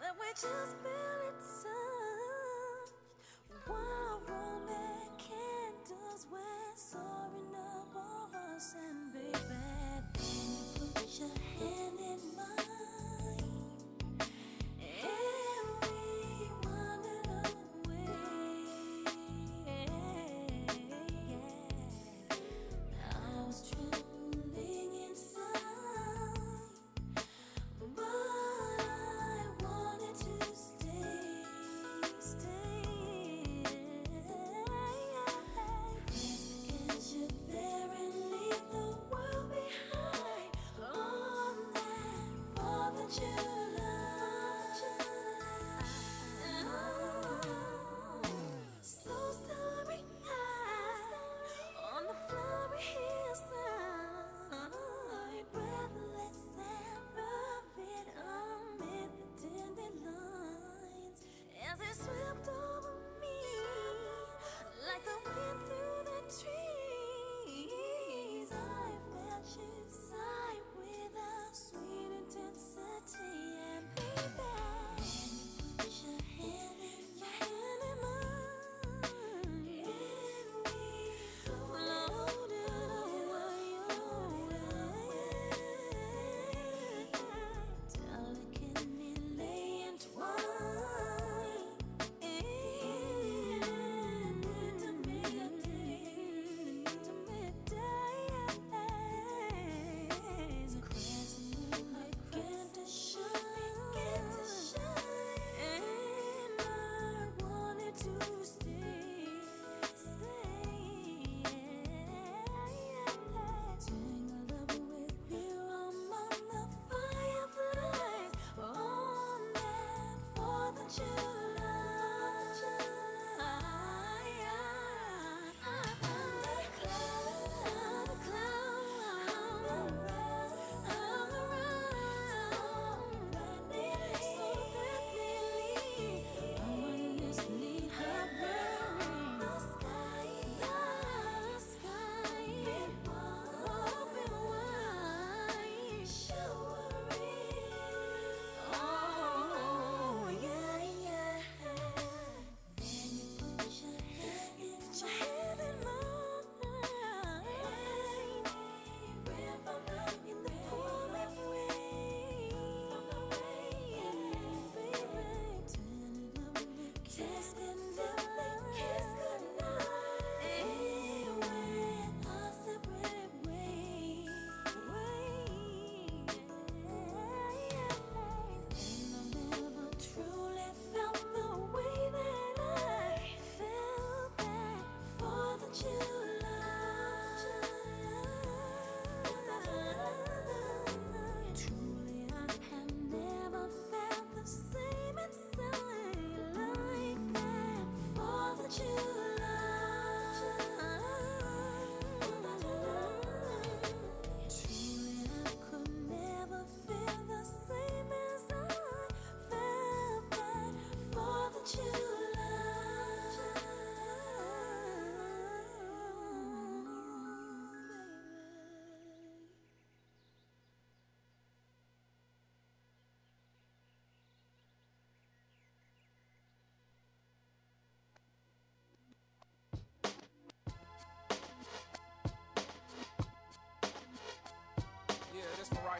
[0.00, 0.76] that we just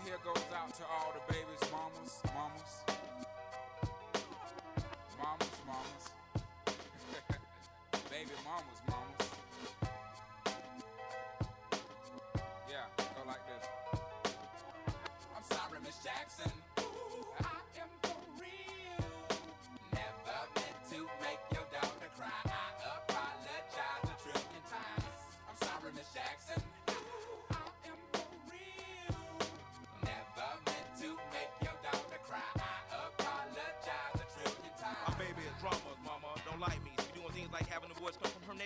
[0.01, 2.85] right here goes out to all the babies, mamas, mamas.
[5.19, 6.05] Mamas, mamas.
[8.11, 9.31] Baby mamas, mamas.
[12.69, 14.35] Yeah, go like this.
[15.37, 16.60] I'm sorry, Miss Jackson.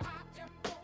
[0.00, 0.77] I am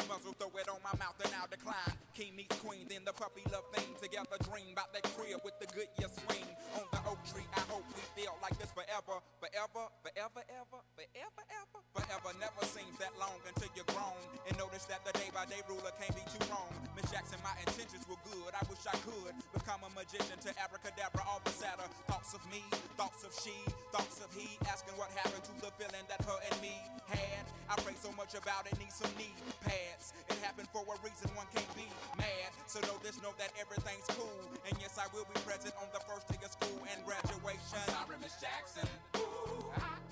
[0.00, 1.92] Get throw it on my mouth, and I'll decline.
[2.14, 3.84] King meets queen, then the puppy love thing.
[4.00, 6.46] Together dream about that crib with the good year swing.
[6.76, 11.42] On the oak tree, I hope we feel like this forever, forever, forever, ever, forever,
[11.52, 11.69] ever.
[11.90, 14.14] Forever never seems that long until you're grown.
[14.46, 16.70] And notice that the day by day ruler can't be too wrong.
[16.94, 18.54] Miss Jackson, my intentions were good.
[18.54, 21.86] I wish I could become a magician to abracadabra all the sadder.
[22.06, 22.62] Thoughts of me,
[22.94, 23.54] thoughts of she,
[23.90, 24.54] thoughts of he.
[24.70, 26.78] Asking what happened to the feeling that her and me
[27.10, 27.42] had.
[27.66, 30.14] I pray so much about it, need some knee pads.
[30.30, 31.86] It happened for a reason, one can't be
[32.18, 32.50] mad.
[32.66, 34.42] So know this, know that everything's cool.
[34.66, 37.82] And yes, I will be present on the first day of school and graduation.
[37.90, 38.86] I'm sorry, Miss Jackson.
[39.18, 40.09] Ooh, I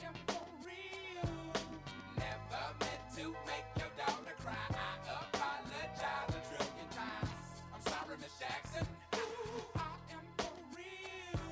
[3.19, 4.55] to make your daughter cry.
[4.71, 7.35] I apologize a trillion times.
[7.75, 8.87] I'm sorry, Miss Jackson.
[9.19, 11.43] Ooh, I am for real.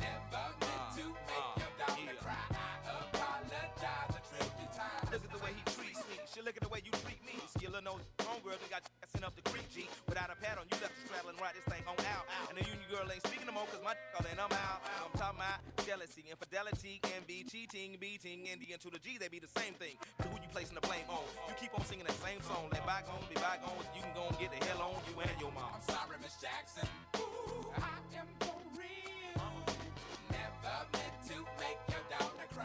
[0.00, 2.40] Never meant to uh, make uh, your daughter cry.
[2.56, 5.12] I apologize a trillion times.
[5.12, 6.16] Look at the way he treats me.
[6.24, 7.36] She look at the way you treat me.
[7.52, 8.87] Skillin' those homegirls that got
[9.24, 9.88] up the creek, G.
[10.08, 12.26] Without a pad on, you left straddle and this thing on out.
[12.50, 14.82] And the union girl ain't speaking no more, cause my all in, I'm out.
[14.84, 19.38] I'm talking about jealousy, infidelity, envy, cheating, beating, and the to the G, they be
[19.38, 19.96] the same thing.
[20.18, 21.24] But who you placing the blame on?
[21.48, 22.68] You keep on singing that same song.
[22.72, 23.86] Let bygones be bygones.
[23.94, 25.70] You can go and get the hell on you and your mom.
[25.72, 26.86] I'm sorry, Miss Jackson.
[27.16, 29.46] Ooh, I am for real.
[30.30, 32.57] Never meant to make your daughter cry.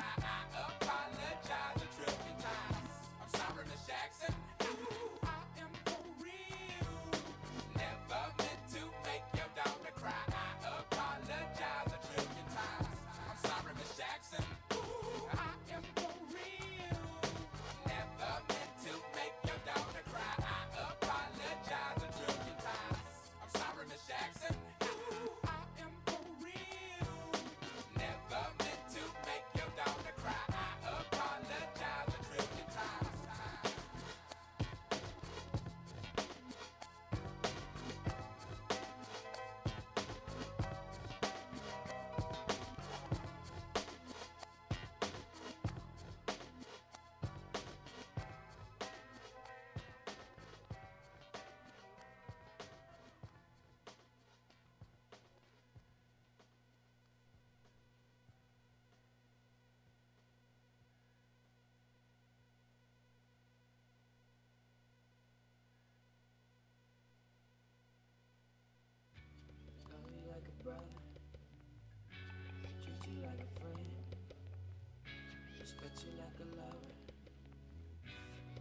[76.03, 76.93] You like a lover.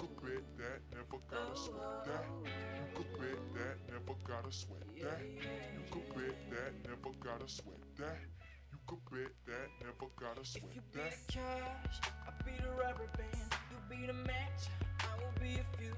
[0.00, 2.24] You could bet that, never gotta oh, sweat oh, that.
[2.28, 5.20] Oh, you could bet that, never gotta sweat that.
[5.74, 8.18] You could bet that, never gotta sweat that.
[8.72, 11.12] You could bet that, never gotta sweat You be that.
[11.26, 11.96] the cash,
[12.26, 13.50] I'll be the rubber band.
[13.70, 14.62] You be the match,
[15.00, 15.94] I will be a fuse.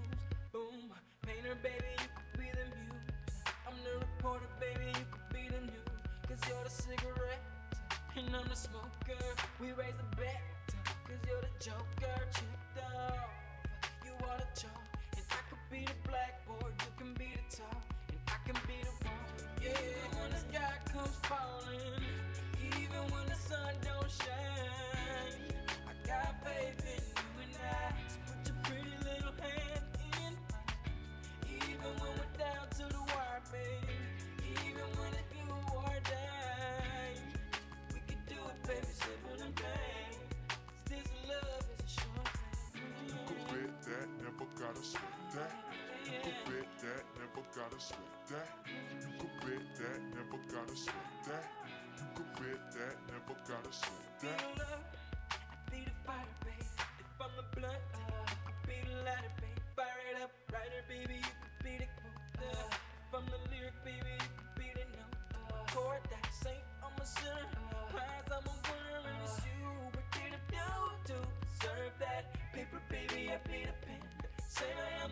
[0.52, 3.36] Boom, painter, baby, you could be the muse.
[3.68, 5.88] I'm the reporter, baby, you could be the news.
[6.28, 7.41] Cause you're the cigarette,
[8.16, 9.24] and I'm the smoker.
[9.60, 10.42] We raise the bet,
[11.06, 12.18] cause you're the joker.
[12.32, 13.30] Chipped off,
[14.04, 14.82] you are the chalk.
[15.16, 17.82] And I could be the blackboard, you can be the top.
[18.08, 19.26] And I can be the wall.
[19.62, 21.41] Yeah, when the sky comes falling,
[47.42, 47.98] never gotta sweat
[48.28, 48.48] that.
[48.66, 50.94] You could bet that, never gotta sweat
[51.26, 51.44] that.
[51.98, 54.38] You could bet that, never gotta sweat that.
[55.70, 56.66] be the fire, babe.
[57.00, 59.62] If I'm the blunt, you could be uh, the lighter, babe.
[59.76, 62.70] Fire it up, writer, baby, you could be the quote.
[62.70, 65.14] If I'm the lyric, baby, you could be the note.
[65.74, 67.48] Chord that saint, I'm a sinner.
[67.90, 69.66] Prize, I'm a winner, and it's you.
[69.90, 70.68] What did I do
[71.10, 71.16] to
[71.48, 72.22] deserve that?
[72.54, 74.02] Paper, baby, I be the pen.
[74.46, 74.68] Say
[75.02, 75.11] I'm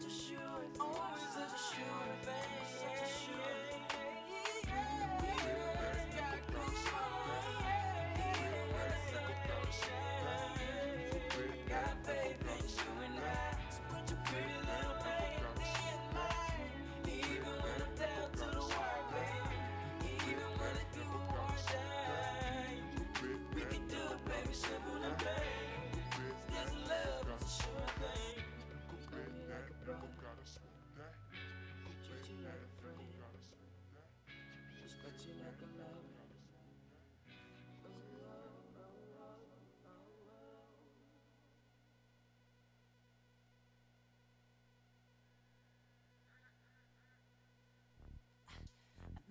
[0.00, 0.47] to shoot.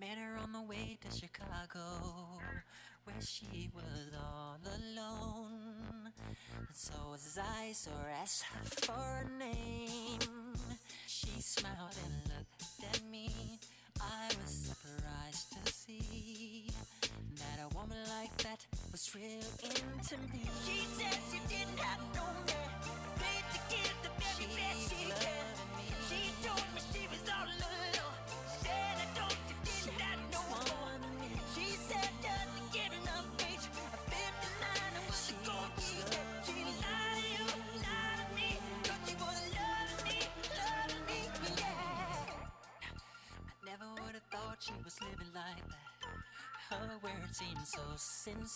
[0.08, 1.82] Met her on the way to Chicago,
[3.04, 6.14] where she was all alone.
[6.58, 10.56] And so as I saw asked her for a name.
[11.08, 13.60] She smiled and looked at me.
[14.00, 16.70] I was surprised to see
[17.36, 20.50] that a woman like that was real into me.
[20.66, 22.17] She said she didn't have.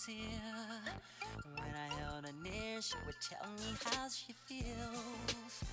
[0.01, 0.25] sincere.
[1.53, 5.63] When I held her near, she would tell me how she feels.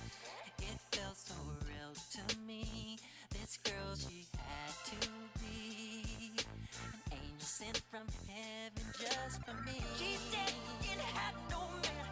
[0.59, 1.35] It felt so
[1.65, 2.97] real to me.
[3.31, 5.07] This girl, she had to
[5.39, 9.81] be an angel sent from heaven just for me.
[9.97, 10.53] She said
[10.83, 12.08] it had no man.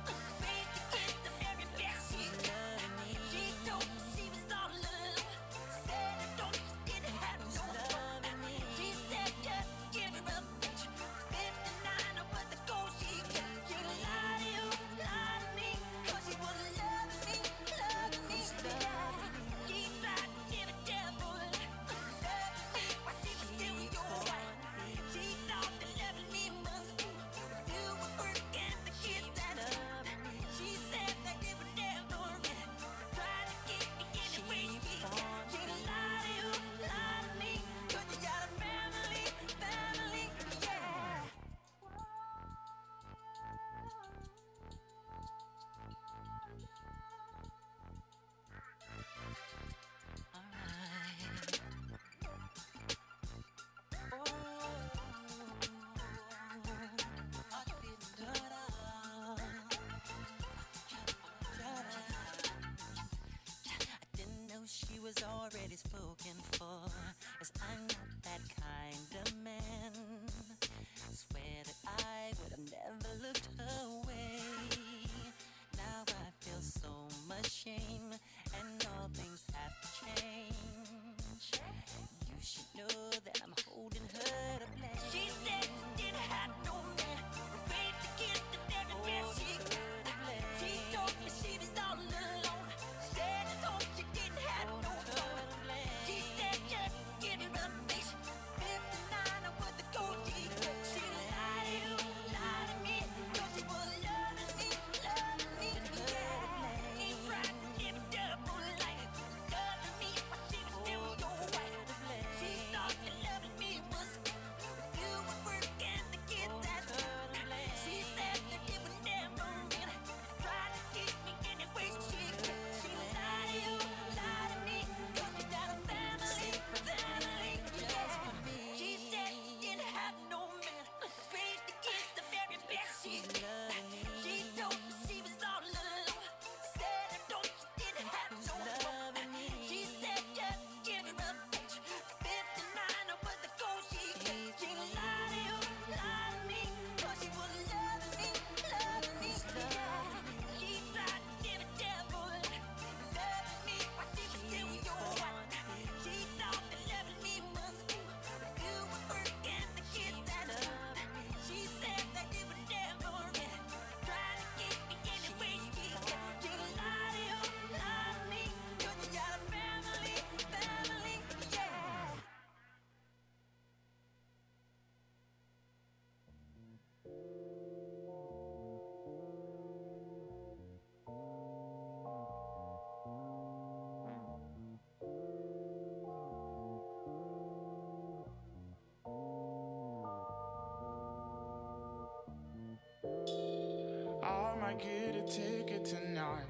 [194.78, 196.46] get a ticket tonight.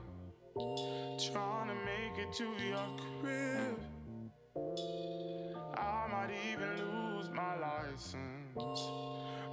[0.56, 2.88] Trying to make it to your
[3.22, 3.80] crib.
[5.76, 8.82] I might even lose my license.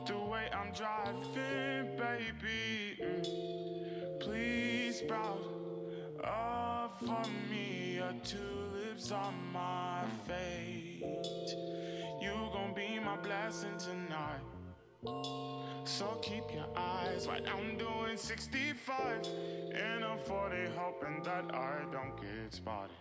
[0.06, 2.98] The way I'm driving, baby.
[3.02, 4.20] Mm.
[4.20, 5.38] Please sprout
[6.24, 7.96] up for me.
[7.96, 11.02] Your tulips on my fate.
[12.20, 14.40] You gon' be my blessing tonight
[16.24, 17.42] keep your eyes wide.
[17.46, 19.26] I'm doing 65
[19.72, 22.96] in a 40, hoping that I don't get spotted.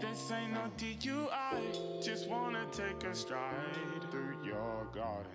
[0.00, 5.30] This ain't no DUI, just wanna take a stride through your garden.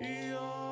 [0.00, 0.71] Your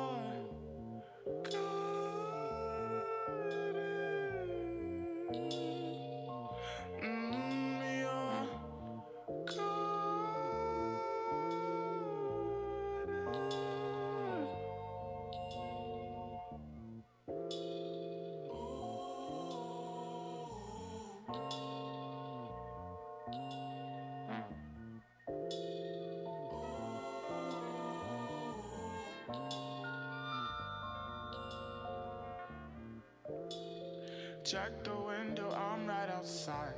[34.51, 36.73] Check the window, I'm right outside.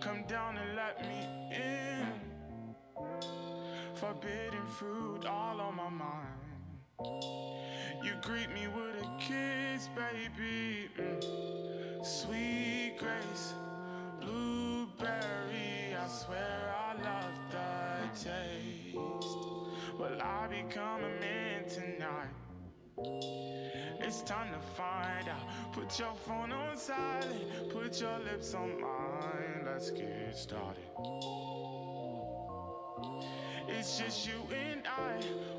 [0.00, 2.06] Come down and let me in.
[3.94, 6.38] Forbidden fruit all on my mind.
[8.04, 10.90] You greet me with a kiss, baby.
[10.96, 12.06] Mm.
[12.06, 13.54] Sweet grace,
[14.20, 15.96] blueberry.
[16.00, 18.96] I swear I love the taste.
[19.98, 22.30] Will I be coming in tonight?
[24.00, 25.51] It's time to find out.
[25.72, 29.64] Put your phone on silent, put your lips on mine.
[29.64, 30.82] Let's get started.
[33.68, 35.18] It's just you and I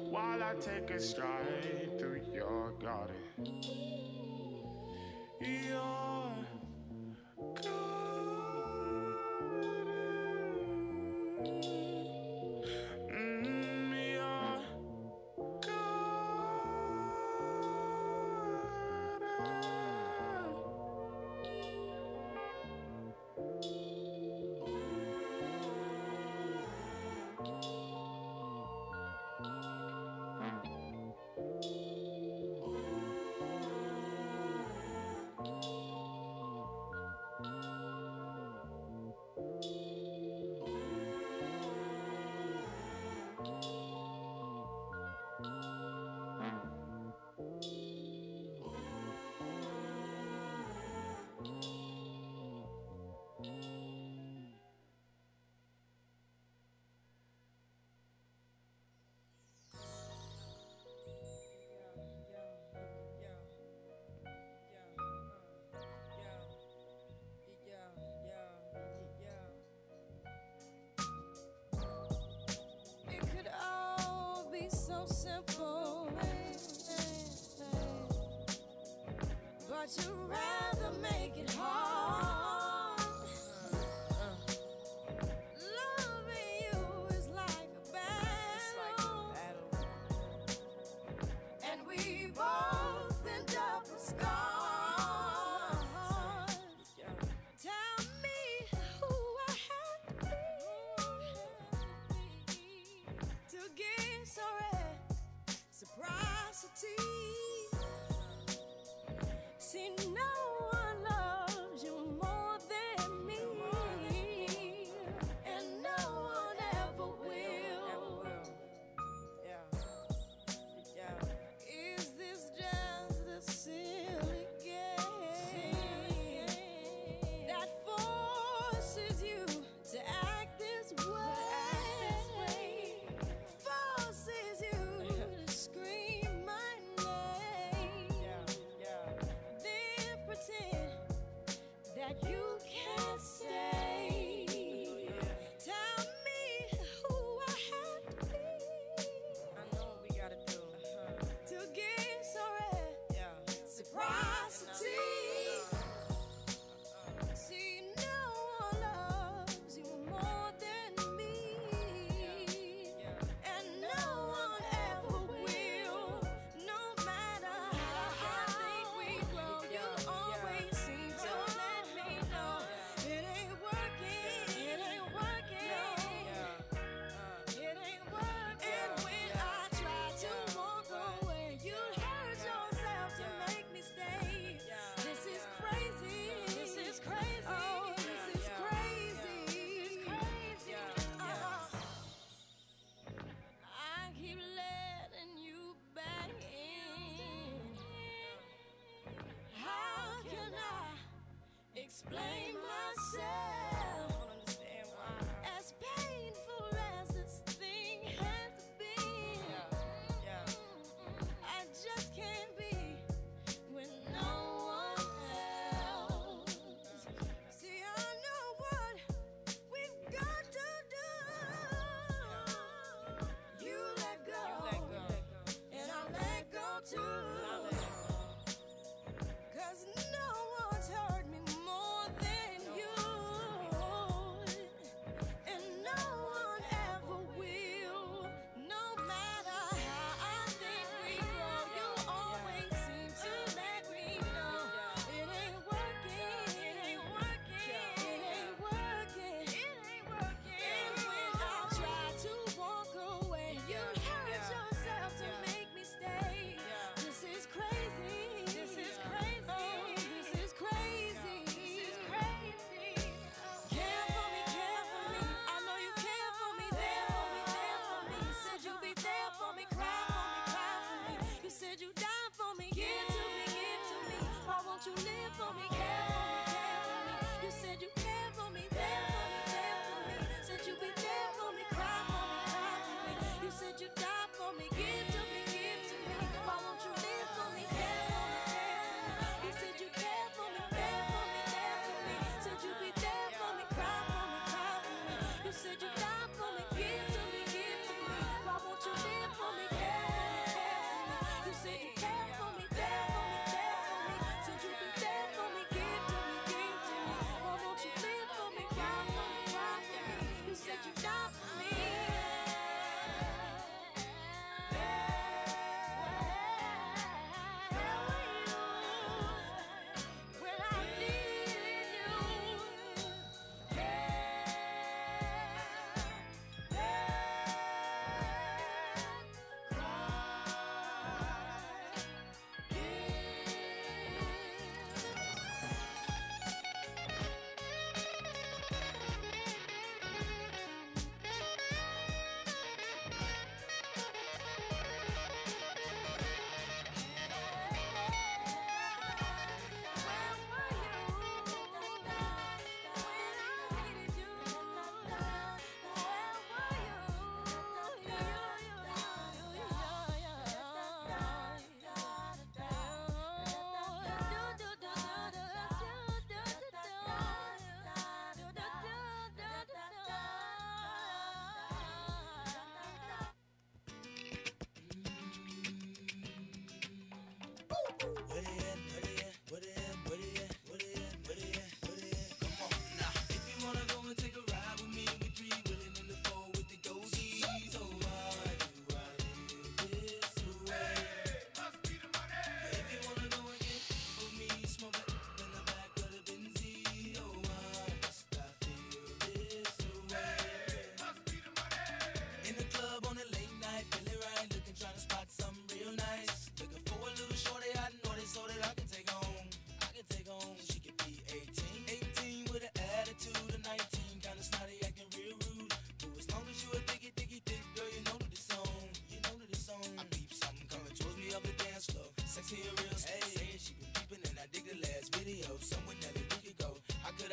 [0.10, 3.16] while I take a stride through your garden.
[5.42, 6.32] Your
[7.56, 7.93] garden.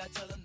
[0.02, 0.39] I tell her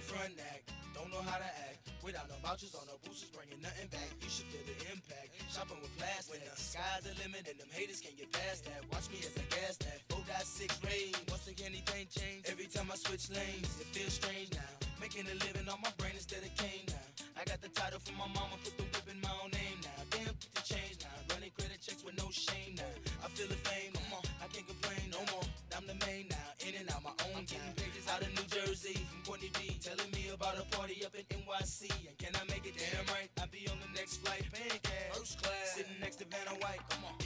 [0.00, 1.90] front act, don't know how to act.
[2.02, 4.10] Without no vouchers or no boosters, bringing nothing back.
[4.18, 5.38] You should feel the impact.
[5.52, 6.38] Shopping with plastic.
[6.38, 8.82] When the sky's the limit and them haters can't get past that.
[8.90, 10.02] Watch me as I gas that.
[10.10, 11.14] 4.6 range.
[11.30, 12.42] Once again, anything change.
[12.50, 14.72] Every time I switch lanes, it feels strange now.
[14.98, 17.06] Making a living on my brain instead of cane now.
[17.38, 18.81] I got the title from my mama, put the
[30.62, 31.90] a party up in NYC.
[32.08, 33.28] And can I make it damn right?
[33.40, 35.18] I'll be on the next flight, paying cash.
[35.18, 35.74] First class.
[35.74, 36.80] Sitting next to Vanna White.
[36.88, 37.21] Come on.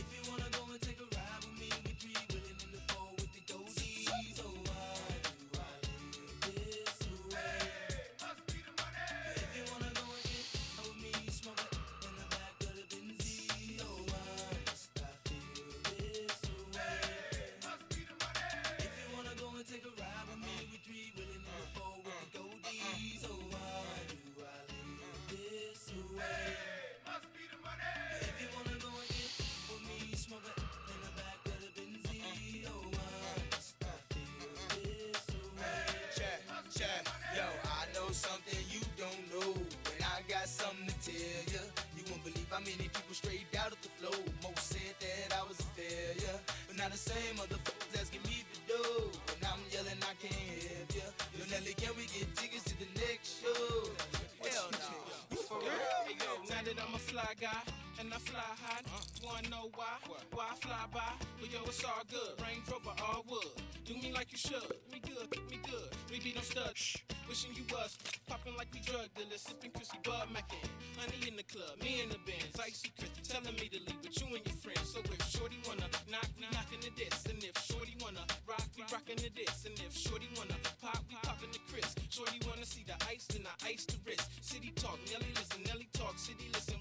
[38.16, 39.52] Something you don't know,
[39.92, 41.62] and I got something to tell ya.
[41.96, 44.16] You won't believe how many people straight out of the flow.
[44.42, 48.60] Most said that I was a failure, but now the same motherfuckers asking me for
[48.72, 49.12] dough.
[49.36, 51.06] And I'm yelling, I can't help ya.
[51.36, 53.92] Yo, Nelly, can we get tickets to the next show?
[54.40, 54.90] Hell no.
[55.30, 56.40] You for real?
[56.48, 58.82] Now that I'm a fly guy and I fly high,
[59.24, 59.96] wanna know why?
[60.32, 61.00] Why I fly by?
[61.40, 62.36] But yo, it's all good.
[62.44, 63.56] Range Rover, all wood.
[63.84, 64.76] Do me like you should.
[64.92, 65.88] Me good, me good.
[66.10, 66.76] We be no stud.
[66.76, 66.96] Shh.
[67.28, 67.98] Wishing you was
[68.28, 70.62] popping like we drug dealers, sipping Chrissy Bud Mackin.
[70.98, 74.14] Honey in the club, me in the Benz, icy Chris telling me to leave with
[74.20, 74.86] you and your friends.
[74.92, 78.84] So if Shorty wanna knock, we knockin' the diss, and if Shorty wanna rock, we
[78.92, 81.94] rockin' the diss, and if Shorty wanna pop, we poppin' the Chris.
[82.10, 84.30] Shorty wanna see the ice, then I ice the wrist.
[84.44, 86.76] City talk, Nelly listen, Nelly talk, city listen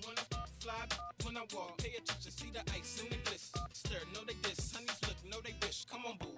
[1.23, 1.77] when I walk.
[1.77, 3.51] Pay attention, see the ice in the bliss.
[3.73, 4.73] Stir, no they diss.
[4.73, 5.85] Honeys look, no they wish.
[5.85, 6.34] Come on, boo.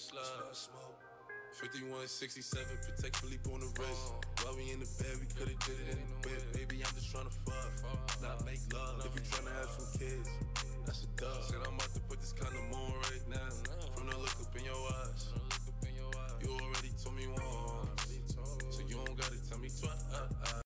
[0.00, 0.56] slide.
[0.56, 0.96] smoke.
[1.60, 4.16] 5167, Patek Philippe on the wrist.
[4.16, 4.20] Oh.
[4.40, 6.40] While we in the bed, we could've did it in the bed.
[6.56, 7.68] Baby, I'm just tryna fuck,
[8.24, 9.04] not make love.
[9.04, 10.28] If you tryna have some kids,
[10.86, 11.36] that's a dub.
[11.44, 13.69] Said I'm about to put this kind of on right now.